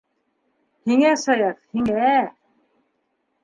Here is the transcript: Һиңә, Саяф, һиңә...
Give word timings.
Һиңә, 0.93 1.11
Саяф, 1.25 1.61
һиңә... 1.77 2.17